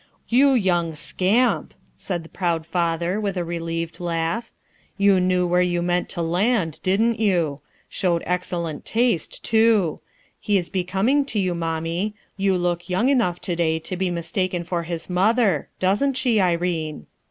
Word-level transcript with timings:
"You 0.29 0.53
young 0.55 0.95
scamp!" 0.95 1.75
said 1.95 2.23
the 2.23 2.29
proud 2.29 2.65
father, 2.65 3.21
with 3.21 3.37
a 3.37 3.45
relieved 3.45 3.99
laugh. 3.99 4.49
"You 4.97 5.19
knew 5.19 5.45
where 5.45 5.61
you 5.61 5.83
meant 5.83 6.09
to 6.09 6.23
land, 6.23 6.79
didn't 6.81 7.19
you? 7.19 7.59
Showed 7.87 8.23
excellent 8.25 8.83
taste, 8.83 9.43
too. 9.43 9.99
He 10.39 10.57
is 10.57 10.69
becoming 10.69 11.23
to 11.25 11.37
you, 11.39 11.53
mommic. 11.53 12.13
You 12.35 12.57
look 12.57 12.89
young 12.89 13.09
enough 13.09 13.39
to 13.41 13.55
day 13.55 13.77
to 13.77 13.95
bo 13.95 14.09
mistaken 14.09 14.63
for 14.63 14.81
his 14.81 15.07
mother. 15.07 15.69
Doesn't 15.79 16.15
she, 16.17 16.39
Irene?" 16.41 17.05